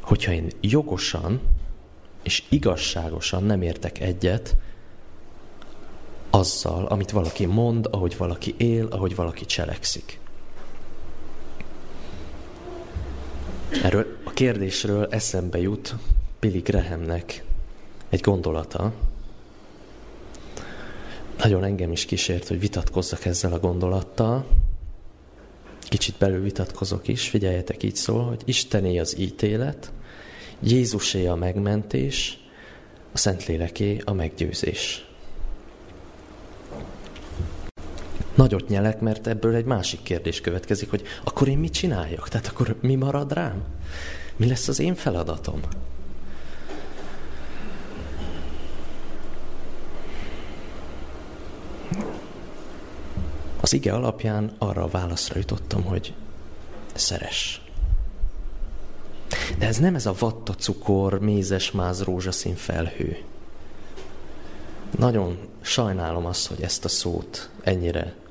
[0.00, 1.40] hogyha én jogosan
[2.22, 4.56] és igazságosan nem értek egyet
[6.30, 10.20] azzal, amit valaki mond, ahogy valaki él, ahogy valaki cselekszik?
[13.70, 15.94] Erről a kérdésről eszembe jut
[16.40, 17.44] Billy Grahamnek
[18.08, 18.92] egy gondolata.
[21.38, 24.46] Nagyon engem is kísért, hogy vitatkozzak ezzel a gondolattal.
[25.80, 29.92] Kicsit belül vitatkozok is, figyeljetek, így szól, hogy Istené az ítélet,
[30.60, 32.38] Jézusé a megmentés,
[33.12, 35.07] a Szentléleké a meggyőzés.
[38.38, 42.28] Nagyot nyelek, mert ebből egy másik kérdés következik, hogy akkor én mit csináljak?
[42.28, 43.62] Tehát akkor mi marad rám?
[44.36, 45.60] Mi lesz az én feladatom?
[53.60, 56.14] Az ige alapján arra a válaszra jutottam, hogy
[56.94, 57.62] szeres.
[59.58, 63.22] De ez nem ez a vatta cukor, mézes máz, rózsaszín felhő.
[64.98, 68.26] Nagyon sajnálom azt, hogy ezt a szót ennyire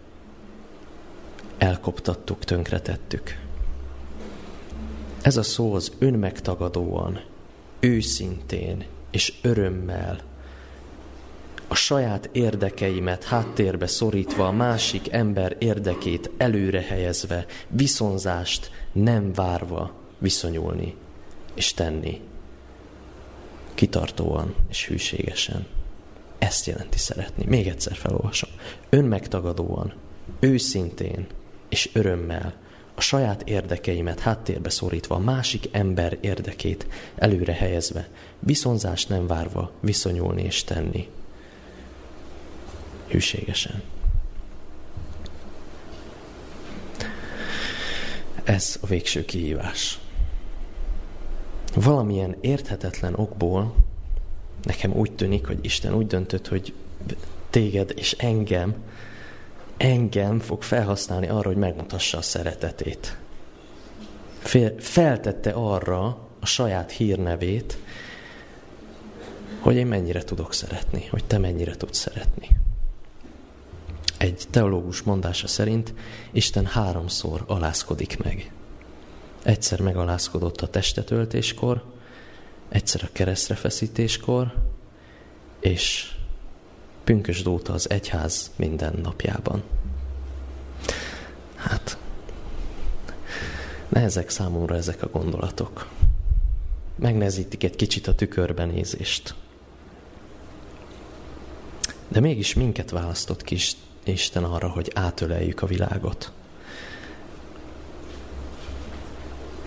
[1.58, 3.40] elkoptattuk, tönkretettük.
[5.22, 7.24] Ez a szó az önmegtagadóan,
[7.80, 10.22] őszintén és örömmel
[11.68, 20.96] a saját érdekeimet háttérbe szorítva, a másik ember érdekét előre helyezve, viszonzást nem várva viszonyulni
[21.54, 22.22] és tenni.
[23.74, 25.68] Kitartóan és hűségesen.
[26.38, 27.46] Ezt jelenti szeretni.
[27.46, 28.50] Még egyszer felolvasom.
[28.90, 29.94] Önmegtagadóan,
[30.40, 31.28] őszintén
[31.70, 32.54] és örömmel
[32.96, 38.08] a saját érdekeimet háttérbe szorítva, a másik ember érdekét előre helyezve,
[38.40, 41.10] viszonzást nem várva viszonyulni és tenni.
[43.08, 43.84] Hűségesen.
[48.44, 50.00] Ez a végső kihívás.
[51.74, 53.76] Valamilyen érthetetlen okból
[54.64, 56.74] nekem úgy tűnik, hogy Isten úgy döntött, hogy
[57.50, 58.76] téged és engem
[59.78, 63.18] engem fog felhasználni arra, hogy megmutassa a szeretetét.
[64.78, 66.06] feltette arra
[66.40, 67.78] a saját hírnevét,
[69.60, 72.48] hogy én mennyire tudok szeretni, hogy te mennyire tudsz szeretni.
[74.18, 75.94] Egy teológus mondása szerint
[76.32, 78.52] Isten háromszor alázkodik meg.
[79.44, 81.84] Egyszer megalázkodott a testetöltéskor,
[82.70, 84.54] egyszer a keresztre feszítéskor,
[85.60, 86.16] és
[87.08, 89.64] pünkösd óta az egyház minden napjában.
[91.56, 91.98] Hát,
[93.90, 95.88] nehezek számomra ezek a gondolatok.
[96.96, 99.36] Megnehezítik egy kicsit a tükörbenézést.
[102.08, 103.58] De mégis minket választott ki
[104.04, 106.32] Isten arra, hogy átöleljük a világot.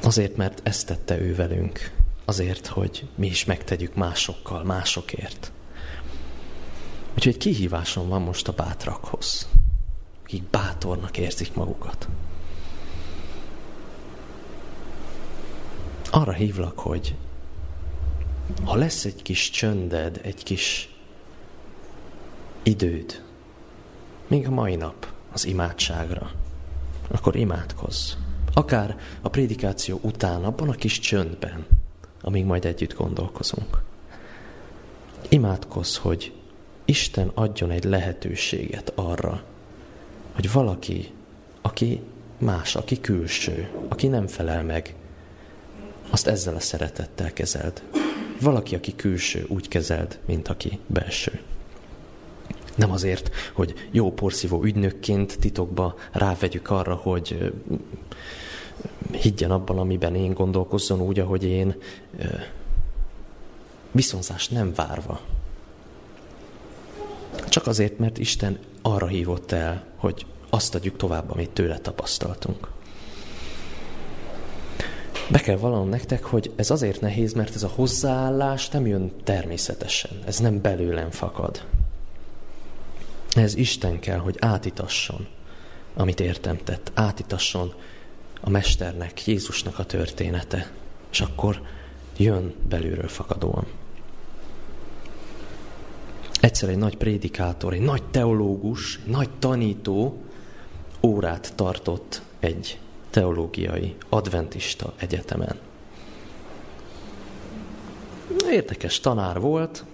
[0.02, 1.90] Azért, mert ezt tette ő velünk.
[2.24, 5.52] Azért, hogy mi is megtegyük másokkal, másokért.
[7.14, 9.48] Úgyhogy kihívásom van most a bátrakhoz,
[10.22, 12.08] akik bátornak érzik magukat.
[16.10, 17.14] Arra hívlak, hogy
[18.64, 20.94] ha lesz egy kis csönded, egy kis
[22.62, 23.24] időd,
[24.26, 26.30] még a mai nap az imádságra,
[27.10, 28.12] akkor imádkozz.
[28.52, 31.66] Akár a prédikáció után, abban a kis csöndben,
[32.20, 33.82] amíg majd együtt gondolkozunk.
[35.28, 36.39] Imádkozz, hogy
[36.90, 39.42] Isten adjon egy lehetőséget arra,
[40.32, 41.12] hogy valaki,
[41.60, 42.00] aki
[42.38, 44.94] más, aki külső, aki nem felel meg,
[46.10, 47.82] azt ezzel a szeretettel kezeld.
[48.40, 51.40] Valaki, aki külső, úgy kezeld, mint aki belső.
[52.74, 57.52] Nem azért, hogy jó porszívó ügynökként titokba rávegyük arra, hogy
[59.10, 61.74] higgyen abban, amiben én gondolkozzon úgy, ahogy én,
[63.92, 65.20] viszonzást nem várva,
[67.50, 72.68] csak azért, mert Isten arra hívott el, hogy azt adjuk tovább, amit tőle tapasztaltunk.
[75.30, 80.10] Be kell vallanom nektek, hogy ez azért nehéz, mert ez a hozzáállás nem jön természetesen.
[80.26, 81.64] Ez nem belőlem fakad.
[83.34, 85.26] Ez Isten kell, hogy átitasson,
[85.94, 86.90] amit értem tett.
[86.94, 87.74] Átitasson
[88.40, 90.70] a Mesternek, Jézusnak a története.
[91.10, 91.62] És akkor
[92.16, 93.66] jön belülről fakadóan.
[96.40, 100.22] Egyszer egy nagy prédikátor, egy nagy teológus, egy nagy tanító
[101.02, 102.78] órát tartott egy
[103.10, 105.58] teológiai adventista egyetemen.
[108.50, 109.84] Érdekes tanár volt,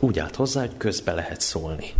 [0.00, 1.92] úgy állt hozzá, hogy közbe lehet szólni.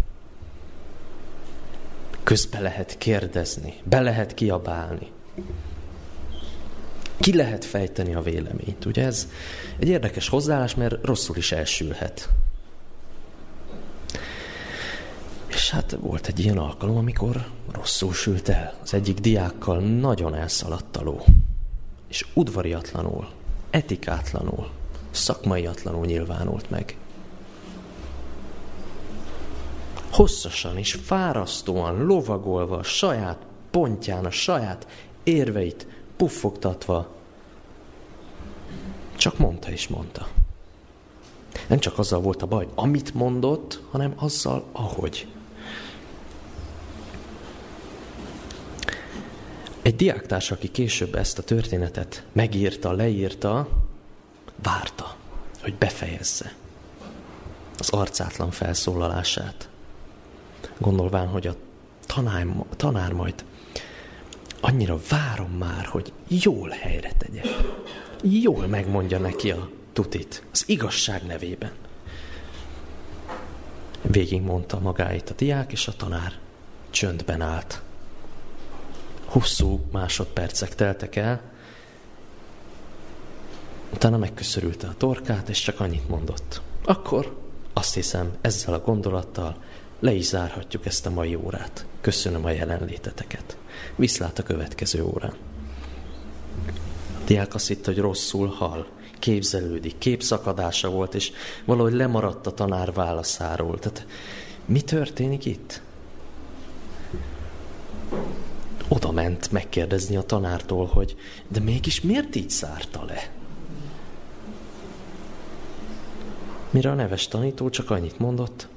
[2.22, 5.10] Közbe lehet kérdezni, be lehet kiabálni.
[7.16, 8.84] Ki lehet fejteni a véleményt.
[8.84, 9.28] Ugye ez
[9.78, 12.28] egy érdekes hozzáállás, mert rosszul is elsülhet.
[15.46, 18.74] És hát volt egy ilyen alkalom, amikor rosszul sült el.
[18.82, 21.24] Az egyik diákkal nagyon elszaladt a ló.
[22.08, 23.28] És udvariatlanul,
[23.70, 24.68] etikátlanul,
[25.10, 26.96] szakmaiatlanul nyilvánult meg.
[30.10, 33.38] Hosszasan és fárasztóan, lovagolva a saját
[33.70, 34.86] pontján, a saját
[35.22, 37.08] érveit puffogtatva,
[39.16, 40.28] csak mondta és mondta.
[41.66, 45.33] Nem csak azzal volt a baj, amit mondott, hanem azzal, ahogy.
[49.84, 53.68] Egy diáktárs, aki később ezt a történetet megírta, leírta,
[54.62, 55.16] várta,
[55.62, 56.54] hogy befejezze
[57.78, 59.68] az arcátlan felszólalását.
[60.78, 61.56] Gondolván, hogy a
[62.06, 63.44] tanár, tanár majd
[64.60, 67.42] annyira várom már, hogy jól helyre tegye.
[68.22, 71.72] Jól megmondja neki a tutit, az igazság nevében.
[74.02, 76.38] Végig mondta magáit a diák, és a tanár
[76.90, 77.82] csöndben állt.
[79.34, 81.40] Hosszú másodpercek teltek el,
[83.92, 86.60] utána megköszörülte a torkát, és csak annyit mondott.
[86.84, 87.36] Akkor
[87.72, 89.56] azt hiszem, ezzel a gondolattal
[90.00, 91.86] le is zárhatjuk ezt a mai órát.
[92.00, 93.56] Köszönöm a jelenléteteket.
[93.96, 95.34] Viszlát a következő órán.
[97.20, 98.86] A diák azt hitt, hogy rosszul hal,
[99.18, 101.32] képzelődik, képszakadása volt, és
[101.64, 103.78] valahogy lemaradt a tanár válaszáról.
[103.78, 104.06] Tehát
[104.64, 105.82] mi történik itt?
[108.88, 111.16] Oda ment megkérdezni a tanártól, hogy
[111.48, 113.30] de mégis miért így zárta le?
[116.70, 118.68] Mire a neves tanító csak annyit mondott,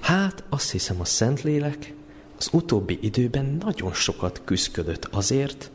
[0.00, 1.94] hát azt hiszem a Szentlélek
[2.38, 5.70] az utóbbi időben nagyon sokat küzdködött azért,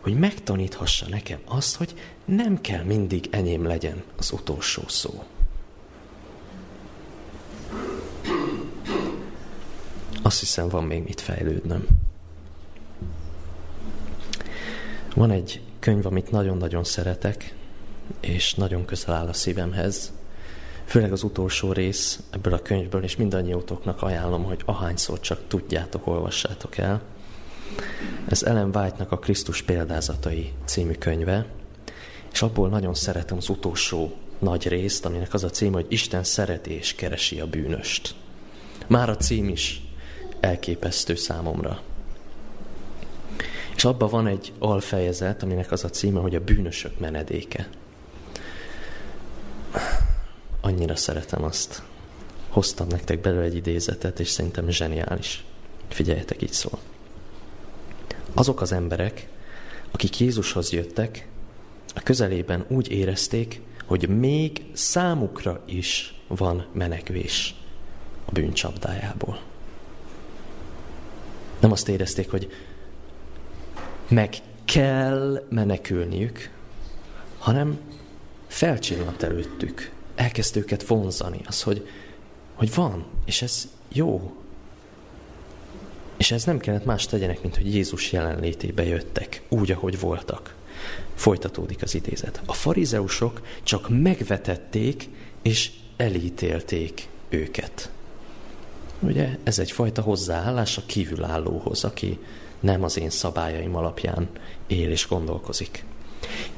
[0.00, 5.24] hogy megtaníthassa nekem azt, hogy nem kell mindig enyém legyen az utolsó szó.
[10.22, 11.86] Azt hiszem, van még mit fejlődnöm.
[15.14, 17.54] Van egy könyv, amit nagyon-nagyon szeretek,
[18.20, 20.12] és nagyon közel áll a szívemhez.
[20.84, 26.78] Főleg az utolsó rész ebből a könyvből, és mindannyiótoknak ajánlom, hogy ahányszor csak tudjátok, olvassátok
[26.78, 27.02] el.
[28.28, 31.46] Ez Ellen White-nak a Krisztus példázatai című könyve,
[32.32, 36.72] és abból nagyon szeretem az utolsó nagy részt, aminek az a cím, hogy Isten szereti
[36.72, 38.14] és keresi a bűnöst.
[38.86, 39.82] Már a cím is
[40.40, 41.80] elképesztő számomra.
[43.74, 47.68] És abban van egy alfejezet, aminek az a címe, hogy a bűnösök menedéke.
[50.60, 51.82] Annyira szeretem azt.
[52.48, 55.44] Hoztam nektek belőle egy idézetet, és szerintem zseniális.
[55.88, 56.78] Figyeljetek, így szól.
[58.34, 59.28] Azok az emberek,
[59.90, 61.28] akik Jézushoz jöttek,
[61.94, 67.54] a közelében úgy érezték, hogy még számukra is van menekvés
[68.24, 69.40] a bűncsapdájából.
[71.60, 72.50] Nem azt érezték, hogy
[74.08, 76.50] meg kell menekülniük,
[77.38, 77.78] hanem
[78.46, 79.90] felcsillant előttük.
[80.14, 81.40] Elkezd őket vonzani.
[81.46, 81.88] Az, hogy,
[82.54, 84.36] hogy van, és ez jó.
[86.16, 90.54] És ez nem kellett más tegyenek, mint hogy Jézus jelenlétébe jöttek, úgy, ahogy voltak.
[91.14, 92.40] Folytatódik az idézet.
[92.46, 95.08] A farizeusok csak megvetették
[95.42, 97.90] és elítélték őket.
[99.00, 102.18] Ugye ez egyfajta hozzáállás a kívülállóhoz, aki
[102.62, 104.28] nem az én szabályaim alapján
[104.66, 105.84] él és gondolkozik.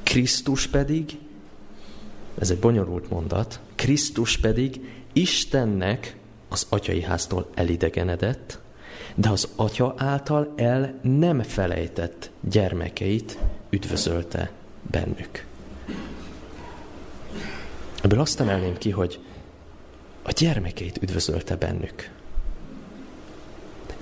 [0.02, 1.18] Krisztus pedig,
[2.38, 4.80] ez egy bonyolult mondat, Krisztus pedig
[5.12, 6.16] Istennek
[6.48, 8.58] az atyai háztól elidegenedett,
[9.14, 13.38] de az atya által el nem felejtett gyermekeit
[13.70, 14.50] üdvözölte
[14.90, 15.46] bennük.
[18.02, 19.18] Ebből azt emelném ki, hogy
[20.22, 22.10] a gyermekeit üdvözölte bennük.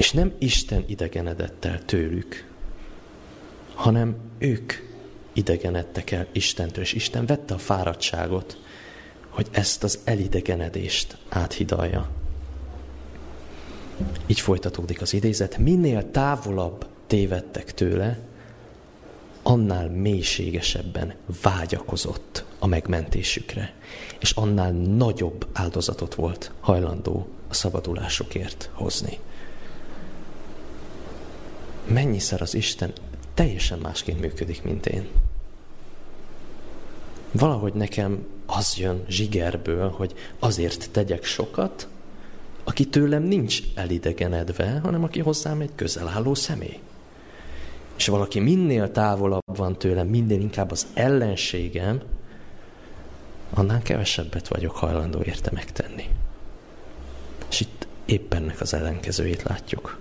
[0.03, 2.49] És nem Isten idegenedett el tőlük,
[3.75, 4.73] hanem ők
[5.33, 8.59] idegenedtek el Istentől, és Isten vette a fáradtságot,
[9.29, 12.09] hogy ezt az elidegenedést áthidalja.
[14.27, 18.19] Így folytatódik az idézet, minél távolabb tévedtek tőle,
[19.43, 23.75] annál mélységesebben vágyakozott a megmentésükre,
[24.21, 29.19] és annál nagyobb áldozatot volt hajlandó a szabadulásokért hozni
[31.87, 32.93] mennyiszer az Isten
[33.35, 35.09] teljesen másként működik, mint én.
[37.33, 41.89] Valahogy nekem az jön zsigerből, hogy azért tegyek sokat,
[42.65, 46.79] aki tőlem nincs elidegenedve, hanem aki hozzám egy közel álló személy.
[47.97, 52.01] És valaki minél távolabb van tőlem, minél inkább az ellenségem,
[53.51, 56.09] annál kevesebbet vagyok hajlandó érte megtenni.
[57.51, 59.99] És itt éppen ennek az ellenkezőjét látjuk.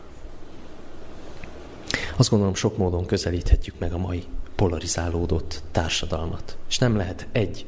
[2.22, 4.24] Azt gondolom, sok módon közelíthetjük meg a mai
[4.55, 6.57] polarizálódott társadalmat.
[6.69, 7.65] És nem lehet egy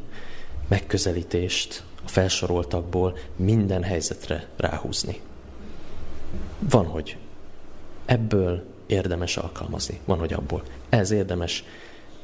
[0.67, 5.21] megközelítést a felsoroltakból minden helyzetre ráhúzni.
[6.59, 7.17] Van, hogy
[8.05, 10.63] ebből érdemes alkalmazni, van, hogy abból.
[10.89, 11.63] Ez érdemes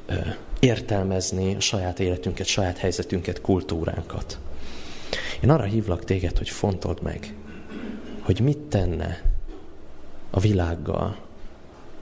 [0.06, 0.14] ö,
[0.60, 4.38] értelmezni a saját életünket, saját helyzetünket, kultúránkat.
[5.40, 7.34] Én arra hívlak téged, hogy fontold meg,
[8.20, 9.22] hogy mit tenne
[10.30, 11.28] a világgal,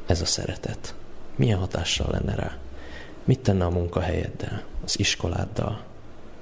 [0.09, 0.95] ez a szeretet?
[1.37, 2.59] Milyen hatással lenne rá?
[3.25, 5.85] Mit tenne a munkahelyeddel, az iskoláddal,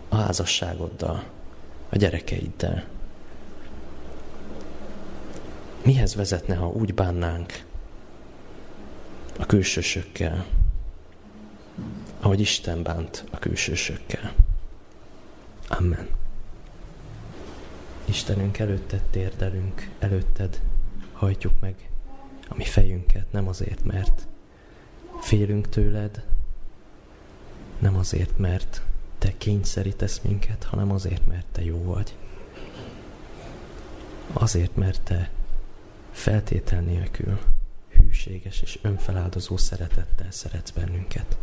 [0.08, 1.24] a házasságoddal,
[1.88, 2.84] a gyerekeiddel?
[5.84, 7.64] Mihez vezetne, ha úgy bánnánk
[9.38, 10.46] a külsősökkel,
[12.20, 14.32] ahogy Isten bánt a külsősökkel?
[15.68, 16.08] Amen.
[18.04, 20.60] Istenünk előtted térdelünk, előtted
[21.12, 21.90] hajtjuk meg
[22.48, 24.26] a mi fejünket, nem azért, mert
[25.20, 26.24] félünk tőled,
[27.78, 28.82] nem azért, mert
[29.18, 32.16] te kényszerítesz minket, hanem azért, mert te jó vagy.
[34.32, 35.30] Azért, mert te
[36.10, 37.38] feltétel nélkül
[37.88, 41.36] hűséges és önfeláldozó szeretettel szeretsz bennünket.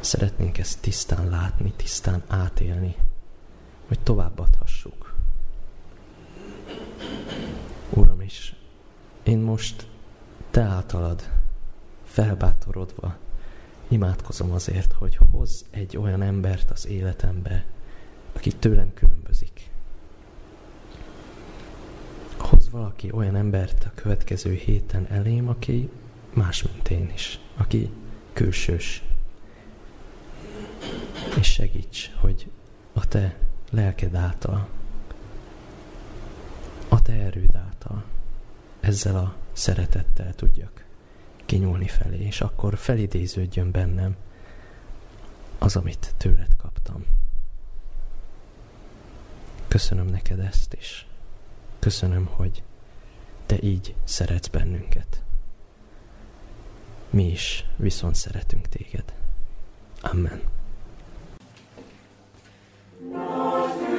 [0.00, 2.96] Szeretnénk ezt tisztán látni, tisztán átélni,
[3.86, 5.14] hogy továbbadhassuk.
[7.90, 8.54] Uram, és
[9.32, 9.86] én most
[10.50, 11.30] Te általad
[12.04, 13.16] felbátorodva
[13.88, 17.64] imádkozom azért, hogy hoz egy olyan embert az életembe,
[18.32, 19.70] aki tőlem különbözik.
[22.38, 25.90] Hoz valaki olyan embert a következő héten elém, aki
[26.34, 27.90] más, mint én is, aki
[28.32, 29.04] külsős.
[31.38, 32.50] És segíts, hogy
[32.92, 33.38] a te
[33.70, 34.68] lelked által,
[36.88, 38.04] a te erőd által
[38.82, 40.84] ezzel a szeretettel tudjak
[41.44, 44.16] kinyúlni felé, és akkor felidéződjön bennem
[45.58, 47.04] az, amit tőled kaptam.
[49.68, 51.06] Köszönöm neked ezt is.
[51.78, 52.62] Köszönöm, hogy
[53.46, 55.22] te így szeretsz bennünket.
[57.10, 59.14] Mi is viszont szeretünk téged.
[60.00, 60.42] Amen.
[63.12, 63.91] true.